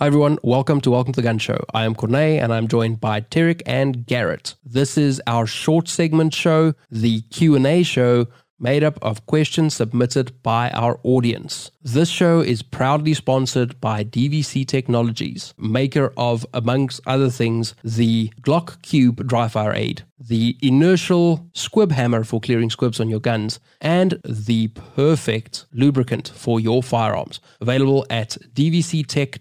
Hi 0.00 0.06
everyone, 0.06 0.38
welcome 0.42 0.80
to 0.80 0.90
Welcome 0.92 1.12
to 1.12 1.20
the 1.20 1.22
Gun 1.22 1.36
Show. 1.36 1.62
I 1.74 1.84
am 1.84 1.94
Corneille 1.94 2.42
and 2.42 2.54
I'm 2.54 2.68
joined 2.68 3.02
by 3.02 3.20
Tarek 3.20 3.60
and 3.66 4.06
Garrett. 4.06 4.54
This 4.64 4.96
is 4.96 5.20
our 5.26 5.46
short 5.46 5.88
segment 5.88 6.32
show, 6.32 6.72
the 6.90 7.20
Q&A 7.30 7.82
show 7.82 8.26
made 8.60 8.84
up 8.84 8.98
of 9.02 9.26
questions 9.26 9.74
submitted 9.74 10.32
by 10.42 10.70
our 10.70 11.00
audience. 11.02 11.70
This 11.82 12.08
show 12.08 12.40
is 12.40 12.62
proudly 12.62 13.14
sponsored 13.14 13.80
by 13.80 14.04
DVC 14.04 14.66
Technologies, 14.66 15.54
maker 15.58 16.12
of 16.16 16.46
amongst 16.52 17.00
other 17.06 17.30
things 17.30 17.74
the 17.82 18.30
Glock 18.42 18.82
Cube 18.82 19.26
dry 19.26 19.48
fire 19.48 19.72
aid, 19.72 20.02
the 20.18 20.56
inertial 20.60 21.46
squib 21.54 21.90
hammer 21.92 22.22
for 22.22 22.40
clearing 22.40 22.68
squibs 22.70 23.00
on 23.00 23.08
your 23.08 23.20
guns, 23.20 23.58
and 23.80 24.20
the 24.24 24.68
perfect 24.68 25.64
lubricant 25.72 26.28
for 26.28 26.60
your 26.60 26.82
firearms. 26.82 27.40
Available 27.60 28.04
at 28.10 28.36
dvctech.co.za. 28.54 29.40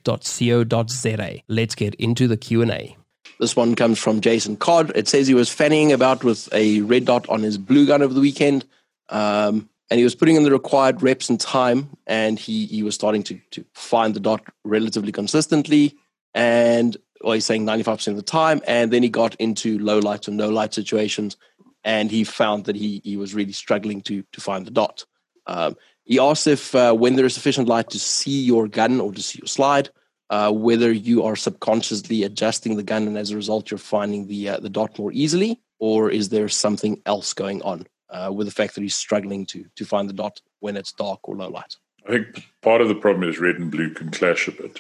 Let's 1.48 1.76
get 1.76 1.96
into 1.96 2.28
the 2.28 2.38
Q&A. 2.38 2.96
This 3.40 3.56
one 3.56 3.76
comes 3.76 4.00
from 4.00 4.20
Jason 4.20 4.58
Codd. 4.58 4.92
It 4.96 5.08
says 5.08 5.28
he 5.28 5.34
was 5.34 5.50
fanning 5.50 5.94
about 5.94 6.26
with 6.26 6.50
a 6.54 6.82
red 6.82 7.06
dot 7.06 7.28
on 7.30 7.42
his 7.42 7.58
blue 7.58 7.88
gun 7.88 8.02
over 8.02 8.14
the 8.14 8.20
weekend. 8.20 8.66
Um, 9.10 9.70
and 9.90 9.98
he 9.98 10.04
was 10.04 10.16
putting 10.16 10.36
in 10.36 10.44
the 10.44 10.52
required 10.52 11.02
reps 11.02 11.30
and 11.30 11.40
time, 11.40 11.90
and 12.06 12.38
he, 12.38 12.66
he 12.68 12.84
was 12.84 12.94
starting 12.96 13.24
to, 13.24 13.40
to 13.52 13.66
find 13.74 14.14
the 14.14 14.20
dot 14.20 14.42
relatively 14.64 15.12
consistently. 15.12 15.96
And 16.36 16.96
well, 17.22 17.34
he's 17.34 17.46
saying 17.46 17.66
95% 17.66 18.08
of 18.10 18.16
the 18.16 18.22
time. 18.22 18.62
And 18.68 18.94
then 18.94 19.04
he 19.04 19.10
got 19.10 19.36
into 19.36 19.80
low 19.80 20.00
light 20.00 20.28
or 20.28 20.32
no 20.32 20.50
light 20.50 20.74
situations, 20.74 21.38
and 21.84 22.12
he 22.12 22.24
found 22.24 22.66
that 22.66 22.76
he, 22.76 23.02
he 23.04 23.18
was 23.18 23.34
really 23.34 23.52
struggling 23.52 24.02
to, 24.02 24.24
to 24.32 24.42
find 24.42 24.66
the 24.66 24.72
dot. 24.72 25.06
Um, 25.48 25.76
he 26.04 26.20
asked 26.20 26.46
if 26.46 26.76
uh, 26.76 26.94
when 26.94 27.16
there 27.16 27.26
is 27.26 27.34
sufficient 27.34 27.68
light 27.68 27.90
to 27.92 28.00
see 28.00 28.42
your 28.44 28.68
gun 28.68 29.00
or 29.00 29.12
to 29.12 29.22
see 29.22 29.40
your 29.42 29.48
slide, 29.48 29.90
uh, 30.30 30.52
whether 30.52 30.92
you 30.92 31.24
are 31.24 31.36
subconsciously 31.36 32.24
adjusting 32.24 32.78
the 32.78 32.84
gun 32.84 33.08
and 33.08 33.18
as 33.18 33.32
a 33.32 33.36
result 33.36 33.72
you're 33.72 33.80
finding 33.80 34.28
the 34.28 34.50
uh, 34.50 34.60
the 34.60 34.70
dot 34.70 35.00
more 35.00 35.12
easily, 35.12 35.60
or 35.80 36.12
is 36.12 36.30
there 36.30 36.48
something 36.48 37.02
else 37.08 37.34
going 37.34 37.64
on 37.64 37.88
uh, 38.10 38.32
with 38.34 38.48
the 38.48 38.54
fact 38.54 38.76
that 38.76 38.82
he's 38.82 38.96
struggling 38.96 39.46
to 39.48 39.66
to 39.76 39.86
find 39.86 40.10
the 40.10 40.14
dot 40.14 40.42
when 40.60 40.78
it's 40.78 40.92
dark 40.92 41.28
or 41.28 41.36
low 41.36 41.50
light? 41.50 41.76
I 42.08 42.12
think 42.12 42.48
part 42.62 42.82
of 42.82 42.88
the 42.88 42.96
problem 42.96 43.30
is 43.30 43.40
red 43.40 43.56
and 43.56 43.70
blue 43.70 43.92
can 43.92 44.10
clash 44.10 44.48
a 44.48 44.52
bit, 44.52 44.80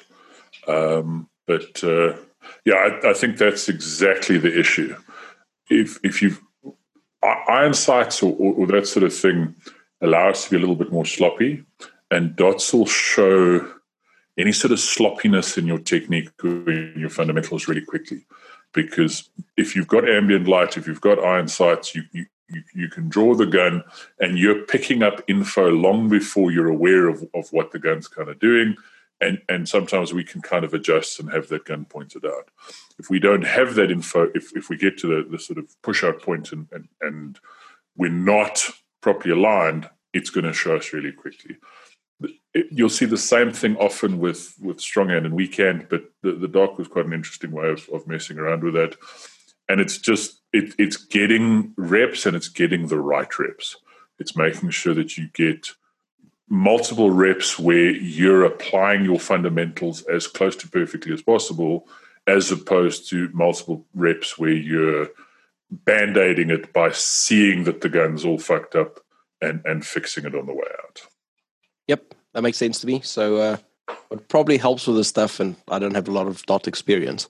um, 0.67 1.30
but 1.45 1.83
uh, 1.83 2.16
yeah, 2.66 2.75
I, 2.75 3.09
I, 3.09 3.13
think 3.13 3.38
that's 3.38 3.69
exactly 3.69 4.38
the 4.38 4.57
issue. 4.57 4.95
If 5.69 6.00
if 6.03 6.22
you've 6.22 6.41
iron 7.22 7.73
sights 7.73 8.23
or, 8.23 8.35
or, 8.39 8.53
or 8.53 8.67
that 8.67 8.88
sort 8.88 9.03
of 9.03 9.13
thing 9.13 9.55
allow 10.02 10.30
us 10.30 10.45
to 10.45 10.52
be 10.52 10.55
a 10.55 10.59
little 10.59 10.75
bit 10.75 10.91
more 10.91 11.05
sloppy, 11.05 11.63
and 12.09 12.35
dots 12.35 12.73
will 12.73 12.85
show 12.85 13.73
any 14.38 14.52
sort 14.52 14.72
of 14.72 14.80
sloppiness 14.80 15.57
in 15.57 15.67
your 15.67 15.80
technique 15.80 16.30
or 16.44 16.72
in 16.72 16.94
your 16.95 17.09
fundamentals 17.09 17.67
really 17.67 17.81
quickly. 17.81 18.25
Because 18.73 19.30
if 19.57 19.75
you've 19.75 19.88
got 19.88 20.07
ambient 20.07 20.47
light, 20.47 20.77
if 20.77 20.88
you've 20.88 21.02
got 21.02 21.19
iron 21.19 21.47
sights, 21.47 21.94
you, 21.94 22.03
you, 22.13 22.25
you, 22.52 22.64
you 22.73 22.89
can 22.89 23.09
draw 23.09 23.36
the 23.36 23.45
gun 23.45 23.83
and 24.19 24.38
you're 24.38 24.64
picking 24.64 25.03
up 25.03 25.22
info 25.28 25.69
long 25.69 26.09
before 26.09 26.52
you're 26.52 26.69
aware 26.69 27.08
of, 27.08 27.23
of 27.33 27.50
what 27.52 27.72
the 27.72 27.80
gun's 27.80 28.08
kind 28.08 28.30
of 28.30 28.39
doing. 28.39 28.75
And, 29.22 29.41
and 29.50 29.67
sometimes 29.67 30.14
we 30.14 30.23
can 30.23 30.41
kind 30.41 30.64
of 30.64 30.73
adjust 30.73 31.19
and 31.19 31.31
have 31.31 31.50
that 31.50 31.66
gun 31.66 31.86
pointed 31.86 32.25
out. 32.25 32.50
If 32.97 33.09
we 33.09 33.19
don't 33.19 33.45
have 33.45 33.75
that 33.75 33.91
info, 33.91 34.31
if, 34.33 34.56
if 34.56 34.69
we 34.69 34.78
get 34.78 34.97
to 35.00 35.08
the, 35.08 35.30
the 35.30 35.39
sort 35.39 35.59
of 35.59 35.66
push 35.81 36.03
out 36.03 36.22
point 36.22 36.52
and, 36.53 36.67
and, 36.72 36.88
and 37.02 37.39
we're 37.97 38.09
not 38.09 38.61
properly 39.02 39.34
aligned, 39.34 39.89
it's 40.13 40.30
going 40.30 40.45
to 40.45 40.53
show 40.53 40.78
us 40.78 40.94
really 40.94 41.11
quickly. 41.11 41.58
It, 42.53 42.67
you'll 42.72 42.89
see 42.89 43.06
the 43.06 43.17
same 43.17 43.52
thing 43.52 43.78
often 43.78 44.19
with 44.19 44.56
with 44.59 44.81
strong 44.81 45.09
hand 45.09 45.25
and 45.25 45.36
weak 45.36 45.56
hand, 45.56 45.88
but 45.89 46.03
the, 46.23 46.31
the 46.31 46.47
dark 46.47 46.78
was 46.78 46.88
quite 46.88 47.06
an 47.06 47.13
interesting 47.13 47.52
way 47.52 47.69
of, 47.69 47.88
of 47.94 48.08
messing 48.08 48.39
around 48.39 48.63
with 48.63 48.73
that. 48.73 48.95
And 49.69 49.80
it's 49.80 50.00
just 50.00 50.39
it, 50.53 50.73
it's 50.78 50.97
getting 50.97 51.73
reps 51.78 52.25
and 52.25 52.36
it's 52.36 52.50
getting 52.50 52.88
the 52.88 53.00
right 53.00 53.39
reps. 53.39 53.75
It's 54.19 54.35
making 54.35 54.72
sure 54.72 54.94
that 54.94 55.18
you 55.18 55.29
get 55.34 55.69
multiple 56.47 57.12
reps 57.12 57.59
where 57.59 57.91
you're 57.91 58.44
applying 58.44 59.06
your 59.06 59.19
fundamentals 59.19 60.01
as 60.03 60.28
close 60.28 60.56
to 60.57 60.68
perfectly 60.68 61.13
as 61.13 61.22
possible, 61.22 61.88
as 62.25 62.51
opposed 62.51 63.09
to 63.09 63.29
multiple 63.34 63.85
reps 63.94 64.38
where 64.38 64.51
you're 64.51 65.09
band-aiding 65.72 66.50
it 66.50 66.74
by 66.74 66.91
seeing 66.91 67.63
that 67.66 67.81
the 67.81 67.90
gun's 67.90 68.25
all 68.25 68.40
fucked 68.40 68.75
up 68.75 69.00
and 69.41 69.62
and 69.66 69.85
fixing 69.85 70.25
it 70.25 70.35
on 70.35 70.47
the 70.47 70.53
way 70.53 70.68
out. 70.84 71.01
Yep, 71.88 72.16
that 72.34 72.41
makes 72.41 72.57
sense 72.57 72.79
to 72.81 72.88
me. 72.88 73.01
So 73.01 73.38
uh, 73.38 73.57
what 74.07 74.28
probably 74.28 74.57
helps 74.57 74.88
with 74.88 74.97
this 74.97 75.07
stuff, 75.07 75.40
and 75.40 75.56
I 75.68 75.79
don't 75.79 75.95
have 75.95 76.07
a 76.07 76.12
lot 76.12 76.28
of 76.28 76.44
dot 76.45 76.68
experience, 76.68 77.29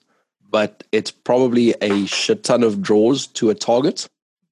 but 0.50 0.84
it's 0.92 1.10
probably 1.10 1.74
a 1.80 2.06
shit 2.06 2.44
ton 2.44 2.62
of 2.62 2.82
draws 2.82 3.26
to 3.28 3.50
a 3.50 3.54
target 3.54 4.06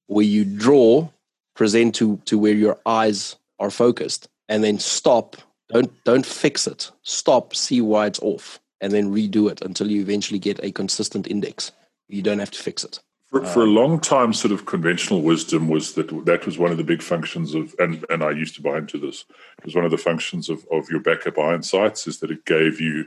where 0.06 0.25
you 0.25 0.44
draw, 0.44 1.09
present 1.54 1.94
to 1.97 2.20
to 2.25 2.38
where 2.38 2.54
your 2.54 2.78
eyes 2.86 3.36
are 3.59 3.70
focused, 3.70 4.28
and 4.48 4.64
then 4.64 4.78
stop. 4.78 5.37
Don't 5.69 5.92
don't 6.04 6.26
fix 6.26 6.66
it. 6.66 6.91
Stop. 7.03 7.54
See 7.54 7.81
why 7.81 8.06
it's 8.06 8.20
off, 8.20 8.60
and 8.81 8.92
then 8.92 9.12
redo 9.12 9.50
it 9.50 9.60
until 9.62 9.91
you 9.91 10.00
eventually 10.00 10.38
get 10.38 10.62
a 10.62 10.72
consistent 10.72 11.26
index. 11.26 11.72
You 12.08 12.22
don't 12.22 12.38
have 12.38 12.50
to 12.53 12.62
fix 12.62 12.84
it. 12.84 13.00
For, 13.28 13.44
for, 13.44 13.60
a 13.60 13.64
um, 13.64 13.75
long 13.75 14.00
time, 14.00 14.32
sort 14.32 14.53
of 14.53 14.64
conventional 14.64 15.20
wisdom 15.20 15.69
was 15.69 15.92
that 15.94 16.25
that 16.25 16.47
was 16.47 16.56
one 16.56 16.70
of 16.70 16.78
the 16.78 16.84
big 16.84 17.03
functions 17.03 17.54
of, 17.54 17.75
and, 17.78 18.03
and 18.08 18.22
I 18.22 18.31
used 18.31 18.54
to 18.54 18.62
buy 18.62 18.78
into 18.78 18.97
this, 18.97 19.26
it 19.58 19.66
was 19.66 19.75
one 19.75 19.84
of 19.84 19.91
the 19.91 19.98
functions 19.98 20.48
of, 20.48 20.66
of 20.72 20.88
your 20.88 21.00
backup 21.00 21.38
iron 21.38 21.62
sights 21.62 22.06
is 22.06 22.20
that 22.20 22.31
it 22.31 22.47
gave 22.47 22.81
you 22.81 23.04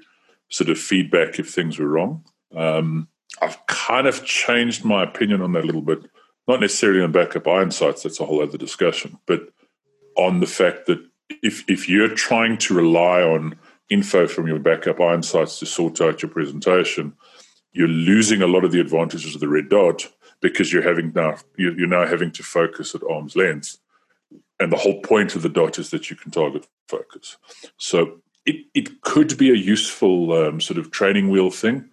sort 0.49 0.69
of 0.69 0.77
feedback 0.77 1.39
if 1.39 1.49
things 1.49 1.79
were 1.79 1.87
wrong. 1.87 2.23
Um, 2.55 3.07
I've 3.41 3.65
kind 3.67 4.07
of 4.07 4.25
changed 4.25 4.83
my 4.83 5.03
opinion 5.03 5.41
on 5.41 5.53
that 5.53 5.63
a 5.63 5.65
little 5.65 5.81
bit, 5.81 5.99
not 6.47 6.59
necessarily 6.59 7.01
on 7.01 7.11
backup 7.11 7.47
iron 7.47 7.71
sights, 7.71 8.03
that's 8.03 8.19
a 8.19 8.25
whole 8.25 8.41
other 8.41 8.57
discussion, 8.57 9.17
but 9.25 9.49
on 10.17 10.39
the 10.39 10.47
fact 10.47 10.85
that 10.87 10.99
if, 11.41 11.63
if 11.69 11.87
you're 11.87 12.09
trying 12.09 12.57
to 12.57 12.73
rely 12.73 13.21
on 13.21 13.55
info 13.89 14.27
from 14.27 14.47
your 14.47 14.59
backup 14.59 14.99
iron 14.99 15.23
sights 15.23 15.59
to 15.59 15.65
sort 15.65 16.01
out 16.01 16.21
your 16.21 16.31
presentation– 16.31 17.13
you're 17.73 17.87
losing 17.87 18.41
a 18.41 18.47
lot 18.47 18.65
of 18.65 18.71
the 18.71 18.81
advantages 18.81 19.33
of 19.33 19.41
the 19.41 19.47
red 19.47 19.69
dot 19.69 20.07
because 20.41 20.73
you're 20.73 20.81
having 20.81 21.11
now 21.13 21.35
you're 21.57 21.87
now 21.87 22.05
having 22.05 22.31
to 22.31 22.43
focus 22.43 22.95
at 22.95 23.03
arm's 23.09 23.35
length. 23.35 23.77
And 24.59 24.71
the 24.71 24.77
whole 24.77 25.01
point 25.01 25.35
of 25.35 25.41
the 25.41 25.49
dot 25.49 25.79
is 25.79 25.89
that 25.89 26.09
you 26.09 26.15
can 26.15 26.31
target 26.31 26.67
focus. 26.87 27.37
So 27.77 28.21
it, 28.45 28.65
it 28.73 29.01
could 29.01 29.37
be 29.37 29.49
a 29.49 29.55
useful 29.55 30.33
um, 30.33 30.61
sort 30.61 30.77
of 30.77 30.91
training 30.91 31.29
wheel 31.29 31.49
thing 31.49 31.89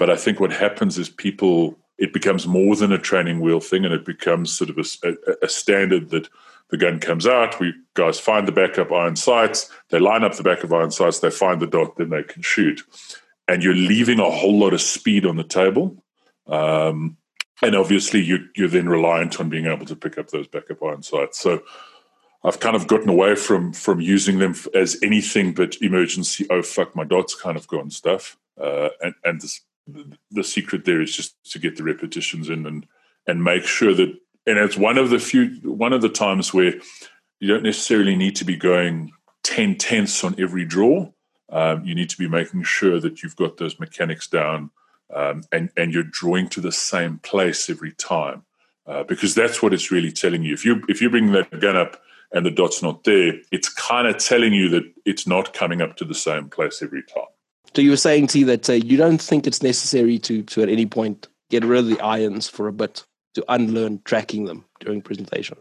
but 0.00 0.10
i 0.10 0.16
think 0.16 0.40
what 0.40 0.52
happens 0.52 0.98
is 0.98 1.08
people 1.08 1.78
it 1.98 2.12
becomes 2.12 2.46
more 2.46 2.74
than 2.74 2.90
a 2.90 2.98
training 2.98 3.40
wheel 3.40 3.60
thing 3.60 3.84
and 3.84 3.94
it 3.94 4.04
becomes 4.04 4.52
sort 4.52 4.70
of 4.70 4.78
a, 4.78 5.08
a, 5.08 5.36
a 5.44 5.48
standard 5.48 6.10
that 6.10 6.28
the 6.70 6.76
gun 6.76 6.98
comes 6.98 7.26
out 7.26 7.60
we 7.60 7.72
guys 7.94 8.18
find 8.18 8.48
the 8.48 8.52
backup 8.52 8.90
iron 8.90 9.14
sights 9.14 9.70
they 9.90 10.00
line 10.00 10.24
up 10.24 10.34
the 10.34 10.42
back 10.42 10.64
of 10.64 10.72
iron 10.72 10.90
sights 10.90 11.20
they 11.20 11.30
find 11.30 11.60
the 11.60 11.66
dot 11.66 11.96
then 11.96 12.10
they 12.10 12.24
can 12.24 12.42
shoot 12.42 12.82
and 13.50 13.64
you're 13.64 13.74
leaving 13.74 14.20
a 14.20 14.30
whole 14.30 14.58
lot 14.58 14.72
of 14.72 14.80
speed 14.80 15.26
on 15.26 15.36
the 15.36 15.42
table. 15.42 16.02
Um, 16.46 17.16
and 17.62 17.74
obviously, 17.74 18.22
you, 18.22 18.46
you're 18.54 18.68
then 18.68 18.88
reliant 18.88 19.40
on 19.40 19.48
being 19.48 19.66
able 19.66 19.86
to 19.86 19.96
pick 19.96 20.18
up 20.18 20.28
those 20.28 20.46
backup 20.46 20.82
iron 20.82 21.02
sights. 21.02 21.40
So 21.40 21.62
I've 22.44 22.60
kind 22.60 22.76
of 22.76 22.86
gotten 22.86 23.08
away 23.08 23.34
from 23.34 23.72
from 23.72 24.00
using 24.00 24.38
them 24.38 24.54
as 24.72 24.96
anything 25.02 25.52
but 25.52 25.76
emergency. 25.82 26.46
Oh 26.48 26.62
fuck, 26.62 26.94
my 26.94 27.04
dots 27.04 27.34
kind 27.34 27.56
of 27.56 27.66
gone 27.66 27.90
stuff. 27.90 28.38
Uh, 28.58 28.90
and 29.02 29.14
and 29.24 29.40
this, 29.40 29.60
the 29.86 30.44
secret 30.44 30.84
there 30.84 31.00
is 31.00 31.14
just 31.14 31.36
to 31.52 31.58
get 31.58 31.76
the 31.76 31.82
repetitions 31.82 32.48
in 32.48 32.66
and 32.66 32.86
and 33.26 33.44
make 33.44 33.64
sure 33.64 33.94
that. 33.94 34.16
And 34.46 34.58
it's 34.58 34.76
one 34.76 34.96
of 34.96 35.10
the 35.10 35.18
few 35.18 35.48
one 35.62 35.92
of 35.92 36.02
the 36.02 36.08
times 36.08 36.54
where 36.54 36.74
you 37.40 37.48
don't 37.48 37.62
necessarily 37.62 38.16
need 38.16 38.36
to 38.36 38.44
be 38.44 38.56
going 38.56 39.12
ten 39.42 39.76
tenths 39.76 40.24
on 40.24 40.34
every 40.38 40.64
draw 40.64 41.10
um, 41.50 41.84
you 41.84 41.94
need 41.94 42.10
to 42.10 42.18
be 42.18 42.28
making 42.28 42.62
sure 42.62 43.00
that 43.00 43.22
you've 43.22 43.36
got 43.36 43.56
those 43.56 43.80
mechanics 43.80 44.28
down 44.28 44.70
um, 45.14 45.42
and, 45.52 45.70
and 45.76 45.92
you're 45.92 46.04
drawing 46.04 46.48
to 46.50 46.60
the 46.60 46.72
same 46.72 47.18
place 47.18 47.68
every 47.68 47.92
time. 47.92 48.44
Uh, 48.86 49.02
because 49.04 49.34
that's 49.34 49.62
what 49.62 49.74
it's 49.74 49.90
really 49.90 50.10
telling 50.10 50.42
you. 50.42 50.52
If 50.52 50.64
you 50.64 50.82
if 50.88 51.00
you 51.00 51.10
bring 51.10 51.30
that 51.32 51.60
gun 51.60 51.76
up 51.76 52.00
and 52.32 52.44
the 52.44 52.50
dot's 52.50 52.82
not 52.82 53.04
there, 53.04 53.34
it's 53.52 53.68
kind 53.68 54.08
of 54.08 54.18
telling 54.18 54.52
you 54.52 54.68
that 54.70 54.82
it's 55.04 55.26
not 55.26 55.52
coming 55.52 55.80
up 55.80 55.96
to 55.96 56.04
the 56.04 56.14
same 56.14 56.48
place 56.48 56.82
every 56.82 57.02
time. 57.02 57.24
So 57.74 57.82
you 57.82 57.90
were 57.90 57.96
saying, 57.96 58.28
T, 58.28 58.42
that 58.44 58.68
uh, 58.68 58.74
you 58.74 58.96
don't 58.96 59.20
think 59.20 59.46
it's 59.46 59.62
necessary 59.62 60.18
to 60.20 60.42
to 60.42 60.62
at 60.62 60.68
any 60.68 60.86
point 60.86 61.28
get 61.50 61.64
rid 61.64 61.80
of 61.80 61.86
the 61.86 62.00
irons 62.00 62.48
for 62.48 62.68
a 62.68 62.72
bit 62.72 63.04
to 63.34 63.44
unlearn 63.48 64.00
tracking 64.04 64.44
them 64.44 64.64
during 64.80 65.02
presentation. 65.02 65.58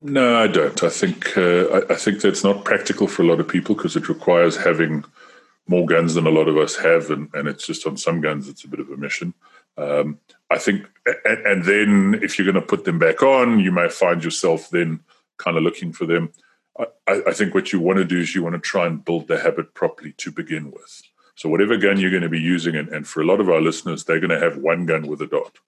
No, 0.00 0.36
I 0.36 0.46
don't. 0.46 0.82
I 0.82 0.90
think 0.90 1.36
uh, 1.36 1.66
I, 1.66 1.94
I, 1.94 1.96
think 1.96 2.20
that's 2.20 2.44
not 2.44 2.64
practical 2.64 3.08
for 3.08 3.22
a 3.22 3.26
lot 3.26 3.40
of 3.40 3.48
people 3.48 3.74
because 3.74 3.96
it 3.96 4.08
requires 4.08 4.56
having 4.56 5.04
more 5.66 5.86
guns 5.86 6.14
than 6.14 6.26
a 6.26 6.30
lot 6.30 6.46
of 6.46 6.58
us 6.58 6.76
have, 6.76 7.10
and, 7.10 7.30
and 7.32 7.48
it's 7.48 7.66
just 7.66 7.86
on 7.86 7.96
some 7.96 8.20
guns 8.20 8.48
it's 8.48 8.64
a 8.64 8.68
bit 8.68 8.80
of 8.80 8.90
a 8.90 8.96
mission. 8.96 9.32
Um, 9.78 10.20
I 10.50 10.58
think, 10.58 10.86
and, 11.24 11.46
and 11.46 11.64
then 11.64 12.20
if 12.22 12.38
you're 12.38 12.44
going 12.44 12.62
to 12.62 12.66
put 12.66 12.84
them 12.84 12.98
back 12.98 13.22
on, 13.22 13.60
you 13.60 13.72
may 13.72 13.88
find 13.88 14.22
yourself 14.22 14.68
then 14.70 15.00
kind 15.38 15.56
of 15.56 15.62
looking 15.62 15.92
for 15.92 16.04
them. 16.06 16.30
I, 16.78 17.22
I 17.28 17.32
think 17.32 17.54
what 17.54 17.72
you 17.72 17.80
want 17.80 17.98
to 17.98 18.04
do 18.04 18.18
is 18.18 18.34
you 18.34 18.42
want 18.42 18.54
to 18.56 18.60
try 18.60 18.86
and 18.86 19.04
build 19.04 19.28
the 19.28 19.38
habit 19.38 19.74
properly 19.74 20.12
to 20.18 20.30
begin 20.30 20.70
with. 20.70 21.02
So 21.34 21.48
whatever 21.48 21.76
gun 21.76 21.98
you're 21.98 22.10
going 22.10 22.22
to 22.22 22.28
be 22.28 22.40
using, 22.40 22.76
and, 22.76 22.88
and 22.88 23.06
for 23.06 23.20
a 23.20 23.26
lot 23.26 23.40
of 23.40 23.48
our 23.48 23.60
listeners, 23.60 24.04
they're 24.04 24.20
going 24.20 24.30
to 24.30 24.38
have 24.40 24.56
one 24.56 24.86
gun 24.86 25.06
with 25.06 25.20
a 25.20 25.26
dot. 25.26 25.58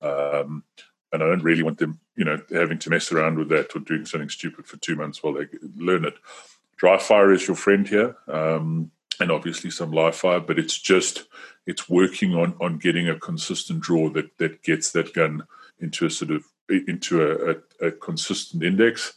Um, 0.00 0.64
and 1.12 1.22
I 1.22 1.26
don't 1.26 1.44
really 1.44 1.62
want 1.62 1.78
them, 1.78 2.00
you 2.16 2.24
know, 2.24 2.40
having 2.50 2.78
to 2.80 2.90
mess 2.90 3.12
around 3.12 3.38
with 3.38 3.48
that 3.50 3.74
or 3.76 3.80
doing 3.80 4.06
something 4.06 4.30
stupid 4.30 4.66
for 4.66 4.78
two 4.78 4.96
months 4.96 5.22
while 5.22 5.34
they 5.34 5.46
learn 5.76 6.04
it. 6.04 6.14
Dry 6.76 6.98
fire 6.98 7.32
is 7.32 7.46
your 7.46 7.56
friend 7.56 7.86
here, 7.86 8.16
um, 8.26 8.90
and 9.20 9.30
obviously 9.30 9.70
some 9.70 9.92
live 9.92 10.16
fire, 10.16 10.40
but 10.40 10.58
it's 10.58 10.76
just 10.76 11.24
it's 11.66 11.88
working 11.88 12.34
on 12.34 12.54
on 12.60 12.78
getting 12.78 13.08
a 13.08 13.18
consistent 13.18 13.80
draw 13.80 14.08
that 14.10 14.36
that 14.38 14.62
gets 14.64 14.90
that 14.92 15.12
gun 15.12 15.44
into 15.78 16.06
a 16.06 16.10
sort 16.10 16.32
of 16.32 16.44
into 16.68 17.22
a, 17.22 17.50
a, 17.50 17.88
a 17.88 17.92
consistent 17.92 18.64
index, 18.64 19.12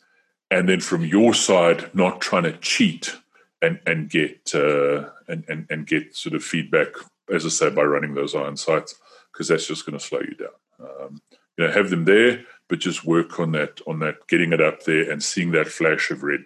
and 0.52 0.70
then 0.70 0.82
from 0.82 1.04
your 1.04 1.34
side, 1.34 1.90
not 1.96 2.22
trying 2.22 2.44
to 2.44 2.58
cheat 2.58 3.16
and 3.66 3.80
and 3.86 4.10
get 4.10 4.54
uh, 4.54 5.10
and, 5.28 5.44
and 5.48 5.68
and 5.70 5.88
get 5.88 6.16
sort 6.16 6.36
of 6.36 6.44
feedback, 6.44 6.90
as 7.30 7.46
I 7.46 7.50
say, 7.50 7.70
by 7.70 7.84
running 7.84 8.14
those 8.14 8.36
iron 8.36 8.58
sights, 8.58 8.96
because 9.32 9.48
that's 9.48 9.68
just 9.68 9.86
going 9.86 9.98
to 9.98 10.06
slow 10.06 10.20
you 10.20 10.36
down. 10.36 10.58
Um, 10.80 11.22
you 11.58 11.66
know, 11.66 11.72
have 11.72 11.90
them 11.90 12.06
there, 12.06 12.44
but 12.68 12.80
just 12.80 13.06
work 13.06 13.40
on 13.40 13.52
that 13.54 13.82
on 13.88 14.00
that 14.00 14.28
getting 14.28 14.54
it 14.54 14.62
up 14.62 14.84
there 14.84 15.10
and 15.12 15.22
seeing 15.24 15.52
that 15.52 15.68
flash 15.68 16.12
of 16.12 16.24
red. 16.24 16.44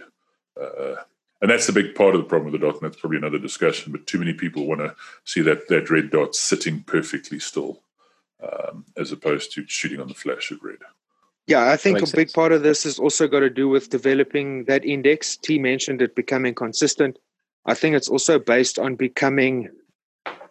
Uh, 0.60 0.96
and 1.42 1.50
that's 1.50 1.70
a 1.70 1.74
big 1.74 1.96
part 1.96 2.16
of 2.16 2.22
the 2.22 2.28
problem 2.28 2.52
with 2.52 2.60
the 2.60 2.66
dot, 2.66 2.76
and 2.76 2.84
that's 2.84 3.00
probably 3.00 3.18
another 3.18 3.40
discussion. 3.40 3.92
But 3.92 4.08
too 4.08 4.20
many 4.20 4.34
people 4.34 4.66
want 4.66 4.82
to 4.82 4.96
see 5.24 5.42
that 5.42 5.68
that 5.70 5.90
red 5.90 6.10
dot 6.12 6.36
sitting 6.36 6.84
perfectly 6.84 7.40
still, 7.40 7.82
um, 8.42 8.86
as 8.98 9.12
opposed 9.12 9.54
to 9.54 9.66
shooting 9.68 10.02
on 10.02 10.08
the 10.08 10.14
flash 10.14 10.52
of 10.52 10.64
red. 10.64 10.80
Yeah, 11.50 11.72
I 11.72 11.78
think 11.78 11.98
a 11.98 12.02
big 12.02 12.30
sense. 12.30 12.34
part 12.34 12.52
of 12.52 12.62
this 12.62 12.84
has 12.84 13.00
also 13.00 13.28
got 13.28 13.40
to 13.40 13.50
do 13.50 13.68
with 13.68 13.90
developing 13.90 14.66
that 14.66 14.86
index. 14.86 15.36
T 15.36 15.58
mentioned 15.58 16.02
it 16.02 16.16
becoming 16.16 16.54
consistent. 16.54 17.18
I 17.66 17.74
think 17.74 17.96
it's 17.96 18.08
also 18.08 18.38
based 18.38 18.78
on 18.78 18.96
becoming 18.96 19.70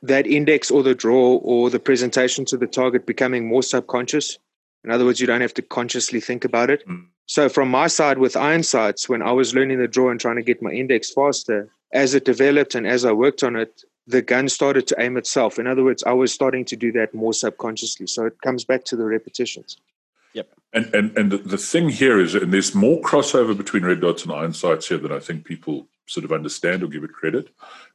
that 0.03 0.27
index 0.27 0.71
or 0.71 0.83
the 0.83 0.95
draw 0.95 1.37
or 1.37 1.71
the 1.71 1.79
presentation 1.79 2.45
to 2.47 2.57
the 2.57 2.67
target 2.67 3.07
becoming 3.07 3.47
more 3.47 3.63
subconscious. 3.63 4.39
In 4.85 4.91
other 4.91 5.05
words, 5.05 5.21
you 5.21 5.27
don't 5.27 5.41
have 5.41 5.55
to 5.55 5.63
consciously 5.63 6.21
think 6.21 6.45
about 6.45 6.71
it. 6.71 6.87
Mm. 6.89 7.07
So, 7.27 7.49
from 7.49 7.69
my 7.69 7.87
side 7.87 8.19
with 8.19 8.37
iron 8.37 8.63
sights, 8.63 9.09
when 9.09 9.23
I 9.23 9.33
was 9.33 9.55
learning 9.55 9.79
the 9.79 9.89
draw 9.89 10.11
and 10.11 10.21
trying 10.21 10.37
to 10.37 10.43
get 10.43 10.63
my 10.63 10.71
index 10.71 11.13
faster, 11.13 11.69
as 11.93 12.15
it 12.15 12.25
developed 12.25 12.75
and 12.75 12.87
as 12.87 13.05
I 13.05 13.13
worked 13.13 13.43
on 13.43 13.55
it, 13.55 13.83
the 14.07 14.23
gun 14.23 14.49
started 14.49 14.87
to 14.89 14.97
aim 14.99 15.17
itself. 15.17 15.59
In 15.59 15.67
other 15.67 15.85
words, 15.85 16.03
I 16.05 16.13
was 16.13 16.33
starting 16.33 16.65
to 16.67 16.77
do 16.77 16.91
that 16.93 17.15
more 17.15 17.35
subconsciously. 17.35 18.07
So, 18.07 18.27
it 18.27 18.41
comes 18.41 18.65
back 18.65 18.85
to 18.87 18.97
the 18.97 19.05
repetitions. 19.05 19.77
Yep. 20.35 20.55
And 20.73 20.95
and 20.95 21.19
and 21.19 21.33
the 21.33 21.59
thing 21.59 21.89
here 21.89 22.21
is, 22.21 22.35
and 22.35 22.53
there's 22.53 22.75
more 22.75 23.01
crossover 23.01 23.57
between 23.57 23.85
red 23.85 24.01
dots 24.01 24.25
and 24.25 24.33
iron 24.33 24.53
sights 24.53 24.89
here 24.89 24.99
than 24.99 25.13
I 25.13 25.19
think 25.19 25.45
people 25.45 25.89
sort 26.07 26.25
of 26.25 26.33
understand 26.33 26.83
or 26.83 26.89
give 26.89 27.05
it 27.05 27.13
credit. 27.13 27.49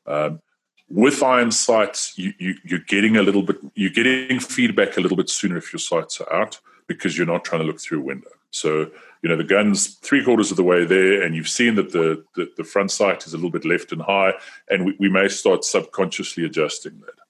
Um, 0.05 0.41
with 0.89 1.23
iron 1.23 1.51
sights, 1.51 2.17
you, 2.17 2.33
you, 2.37 2.55
you're 2.63 2.79
getting 2.79 3.17
a 3.17 3.23
little 3.23 3.41
bit, 3.41 3.57
you're 3.73 3.89
getting 3.89 4.39
feedback 4.39 4.97
a 4.97 5.01
little 5.01 5.17
bit 5.17 5.29
sooner 5.29 5.57
if 5.57 5.71
your 5.73 5.79
sights 5.79 6.21
are 6.21 6.31
out 6.33 6.59
because 6.87 7.17
you're 7.17 7.27
not 7.27 7.45
trying 7.45 7.61
to 7.61 7.67
look 7.67 7.79
through 7.79 7.99
a 7.99 8.03
window. 8.03 8.29
So 8.51 8.91
you 9.21 9.29
know 9.29 9.35
the 9.35 9.43
gun's 9.43 9.95
three 9.95 10.23
quarters 10.23 10.51
of 10.51 10.57
the 10.57 10.63
way 10.63 10.85
there, 10.85 11.23
and 11.23 11.35
you've 11.35 11.49
seen 11.49 11.75
that 11.75 11.91
the 11.91 12.23
the, 12.35 12.51
the 12.57 12.63
front 12.63 12.91
sight 12.91 13.25
is 13.25 13.33
a 13.33 13.37
little 13.37 13.49
bit 13.49 13.65
left 13.65 13.91
and 13.91 14.01
high, 14.01 14.33
and 14.69 14.85
we, 14.85 14.95
we 14.99 15.09
may 15.09 15.27
start 15.27 15.63
subconsciously 15.63 16.45
adjusting 16.45 16.99
that 16.99 17.22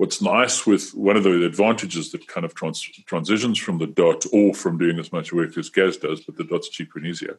what's 0.00 0.22
nice 0.22 0.66
with 0.66 0.94
one 0.94 1.14
of 1.14 1.24
the 1.24 1.44
advantages 1.44 2.10
that 2.10 2.26
kind 2.26 2.46
of 2.46 2.54
trans, 2.54 2.80
transitions 3.04 3.58
from 3.58 3.76
the 3.76 3.86
dot 3.86 4.24
or 4.32 4.54
from 4.54 4.78
doing 4.78 4.98
as 4.98 5.12
much 5.12 5.30
work 5.30 5.58
as 5.58 5.68
Gaz 5.68 5.98
does, 5.98 6.22
but 6.22 6.38
the 6.38 6.44
dot's 6.44 6.70
cheaper 6.70 6.98
and 6.98 7.06
easier, 7.06 7.38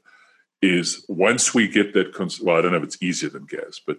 is 0.61 1.03
once 1.09 1.55
we 1.55 1.67
get 1.67 1.95
that, 1.95 2.13
cons- 2.13 2.39
well, 2.39 2.57
I 2.57 2.61
don't 2.61 2.73
know 2.73 2.77
if 2.77 2.83
it's 2.83 3.01
easier 3.01 3.31
than 3.31 3.45
Gaz, 3.45 3.81
but 3.83 3.97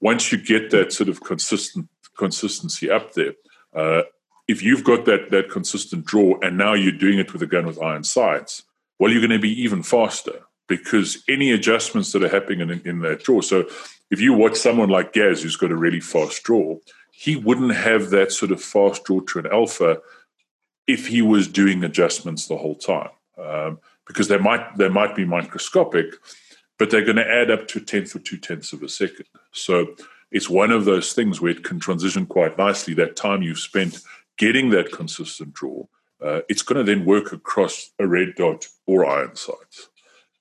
once 0.00 0.32
you 0.32 0.38
get 0.38 0.70
that 0.70 0.94
sort 0.94 1.10
of 1.10 1.22
consistent 1.22 1.90
consistency 2.16 2.90
up 2.90 3.12
there, 3.12 3.34
uh, 3.74 4.04
if 4.48 4.62
you've 4.62 4.82
got 4.82 5.04
that 5.04 5.30
that 5.30 5.50
consistent 5.50 6.06
draw 6.06 6.38
and 6.40 6.56
now 6.56 6.72
you're 6.72 6.92
doing 6.92 7.18
it 7.18 7.34
with 7.34 7.42
a 7.42 7.46
gun 7.46 7.66
with 7.66 7.82
iron 7.82 8.04
sights, 8.04 8.62
well, 8.98 9.12
you're 9.12 9.20
going 9.20 9.30
to 9.30 9.38
be 9.38 9.60
even 9.60 9.82
faster 9.82 10.40
because 10.68 11.22
any 11.28 11.52
adjustments 11.52 12.12
that 12.12 12.24
are 12.24 12.30
happening 12.30 12.62
in, 12.62 12.80
in 12.86 13.00
that 13.00 13.22
draw. 13.24 13.42
So 13.42 13.66
if 14.10 14.22
you 14.22 14.32
watch 14.32 14.56
someone 14.56 14.88
like 14.88 15.12
Gaz 15.12 15.42
who's 15.42 15.56
got 15.56 15.70
a 15.70 15.76
really 15.76 16.00
fast 16.00 16.42
draw, 16.44 16.78
he 17.20 17.36
wouldn't 17.36 17.74
have 17.74 18.08
that 18.08 18.32
sort 18.32 18.50
of 18.50 18.62
fast 18.62 19.04
draw 19.04 19.20
to 19.20 19.40
an 19.40 19.46
alpha 19.52 20.00
if 20.86 21.06
he 21.06 21.20
was 21.20 21.46
doing 21.46 21.84
adjustments 21.84 22.46
the 22.46 22.56
whole 22.56 22.76
time, 22.76 23.10
um, 23.36 23.78
because 24.06 24.28
they 24.28 24.38
might 24.38 24.78
they 24.78 24.88
might 24.88 25.14
be 25.14 25.26
microscopic, 25.26 26.14
but 26.78 26.88
they're 26.88 27.04
going 27.04 27.16
to 27.16 27.30
add 27.30 27.50
up 27.50 27.68
to 27.68 27.78
a 27.78 27.82
tenth 27.82 28.16
or 28.16 28.20
two 28.20 28.38
tenths 28.38 28.72
of 28.72 28.82
a 28.82 28.88
second. 28.88 29.26
So 29.52 29.94
it's 30.30 30.48
one 30.48 30.70
of 30.70 30.86
those 30.86 31.12
things 31.12 31.42
where 31.42 31.52
it 31.52 31.62
can 31.62 31.78
transition 31.78 32.24
quite 32.24 32.56
nicely. 32.56 32.94
That 32.94 33.16
time 33.16 33.42
you've 33.42 33.58
spent 33.58 34.00
getting 34.38 34.70
that 34.70 34.90
consistent 34.90 35.52
draw, 35.52 35.84
uh, 36.24 36.40
it's 36.48 36.62
going 36.62 36.78
to 36.78 36.90
then 36.90 37.04
work 37.04 37.34
across 37.34 37.90
a 37.98 38.06
red 38.06 38.34
dot 38.34 38.66
or 38.86 39.04
iron 39.04 39.36
sights. 39.36 39.90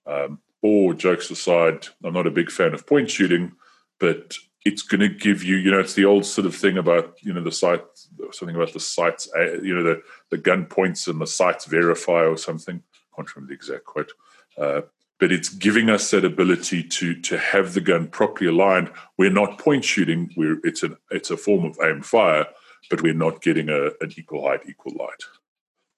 Um, 0.06 0.40
or 0.62 0.94
jokes 0.94 1.30
aside, 1.30 1.88
I'm 2.06 2.14
not 2.14 2.28
a 2.28 2.32
big 2.32 2.50
fan 2.52 2.74
of 2.74 2.88
point 2.88 3.10
shooting, 3.10 3.52
but 4.00 4.38
it's 4.66 4.82
going 4.82 5.02
to 5.02 5.10
give 5.10 5.44
you, 5.44 5.56
you 5.56 5.72
know, 5.72 5.80
it's 5.80 5.94
the 5.94 6.06
old 6.06 6.26
sort 6.26 6.46
of 6.46 6.56
thing 6.56 6.78
about, 6.78 7.16
you 7.22 7.34
know, 7.34 7.44
the 7.44 7.52
sight, 7.52 7.84
something 8.32 8.56
about 8.56 8.74
the 8.74 8.80
sights, 8.80 9.30
uh, 9.36 9.62
you 9.62 9.74
know, 9.74 9.84
the, 9.84 10.02
the 10.32 10.38
gun 10.38 10.66
points 10.66 11.08
and 11.08 11.22
the 11.22 11.28
sights 11.28 11.66
verify 11.66 12.26
or 12.26 12.38
something. 12.38 12.82
I 12.94 13.16
can't 13.16 13.36
remember 13.36 13.52
the 13.52 13.56
exact 13.56 13.86
quote. 13.86 14.12
Uh, 14.58 14.82
but 15.20 15.32
it's 15.32 15.50
giving 15.50 15.90
us 15.90 16.12
that 16.12 16.24
ability 16.24 16.82
to 16.82 17.14
to 17.22 17.38
have 17.38 17.74
the 17.74 17.82
gun 17.82 18.08
properly 18.08 18.50
aligned. 18.50 18.90
We're 19.18 19.30
not 19.30 19.60
point 19.60 19.84
shooting. 19.84 20.32
We're 20.36 20.60
it's 20.64 20.82
a 20.82 20.98
it's 21.12 21.30
a 21.30 21.38
form 21.38 21.66
of 21.66 21.78
aim 21.84 22.02
fire, 22.02 22.46
but 22.90 23.02
we're 23.02 23.14
not 23.14 23.42
getting 23.42 23.70
a, 23.70 23.88
an 24.02 24.14
equal 24.16 24.48
height, 24.48 24.62
equal 24.68 24.94
light 24.98 25.24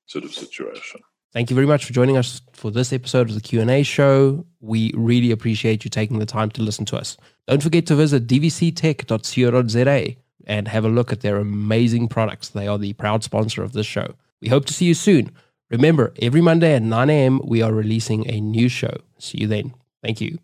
sort 0.08 0.26
of 0.26 0.34
situation. 0.34 1.02
Thank 1.34 1.50
you 1.50 1.56
very 1.56 1.68
much 1.68 1.86
for 1.86 1.94
joining 1.94 2.18
us 2.18 2.42
for 2.52 2.72
this 2.72 2.92
episode 2.92 3.30
of 3.30 3.36
the 3.36 3.42
Q&A 3.42 3.84
show. 3.84 4.46
We 4.60 4.92
really 4.96 5.32
appreciate 5.32 5.86
you 5.86 5.90
taking 5.90 6.20
the 6.20 6.26
time 6.26 6.52
to 6.52 6.62
listen 6.62 6.84
to 6.86 6.98
us. 6.98 7.16
Don't 7.48 7.64
forget 7.64 7.86
to 7.88 7.96
visit 7.96 8.28
dvctech.co.za 8.28 10.16
and 10.46 10.68
have 10.68 10.84
a 10.84 10.90
look 10.90 11.14
at 11.14 11.22
their 11.22 11.38
amazing 11.38 12.10
products. 12.10 12.50
They 12.50 12.68
are 12.68 12.78
the 12.78 12.94
proud 12.94 13.24
sponsor 13.24 13.64
of 13.64 13.72
this 13.72 13.86
show. 13.86 14.16
We 14.42 14.50
hope 14.50 14.66
to 14.66 14.74
see 14.74 14.86
you 14.86 14.94
soon. 14.94 15.32
Remember, 15.70 16.14
every 16.22 16.42
Monday 16.42 16.74
at 16.74 16.82
9 16.82 17.10
a.m., 17.10 17.40
we 17.46 17.62
are 17.62 17.72
releasing 17.72 18.30
a 18.30 18.42
new 18.42 18.68
show. 18.68 18.98
See 19.18 19.38
you 19.38 19.48
then. 19.48 19.74
Thank 20.04 20.20
you. 20.20 20.40